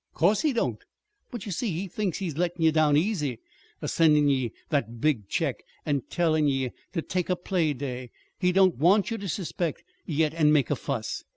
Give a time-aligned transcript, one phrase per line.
[0.15, 0.83] "'Course he don't.
[1.29, 3.37] But, ye see, he thinks he's lettin' ye down easy
[3.83, 8.09] a sendin' ye that big check, an' tellin' ye ter take a playday.
[8.39, 11.23] He don't want ye ter suspect, yet, an' make a fuss.